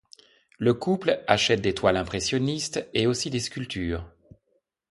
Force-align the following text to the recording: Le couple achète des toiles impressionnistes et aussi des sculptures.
Le 0.57 0.73
couple 0.73 1.23
achète 1.27 1.61
des 1.61 1.75
toiles 1.75 1.95
impressionnistes 1.95 2.87
et 2.95 3.05
aussi 3.05 3.29
des 3.29 3.39
sculptures. 3.39 4.09